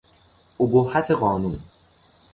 ابهت 0.59 1.11
قانون 1.11 1.59